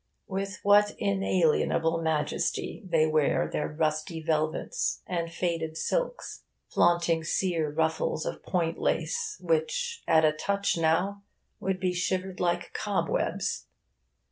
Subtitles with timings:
[0.27, 8.25] With what inalienable majesty they wear their rusty velvets and faded silks, flaunting sere ruffles
[8.25, 11.21] of point lace, which at a touch now
[11.59, 13.67] would be shivered like cobwebs!